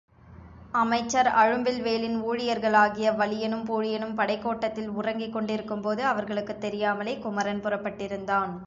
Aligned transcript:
அமைச்சர் 0.73 1.27
அழும்பில்வேளின் 1.41 2.15
ஊழியர்களாகிய 2.29 3.11
வலியனும் 3.15 3.63
பூழியனும் 3.65 4.15
படைக்கோட்டத்தில் 4.15 4.89
உறங்கிக் 4.93 5.33
கொண்டிருந்தபோது 5.33 6.05
அவர்களுக்குத் 6.05 6.61
தெரியாமலே 6.61 7.17
குமரன் 7.19 7.63
புறப்பட்டிருந்தான். 7.63 8.53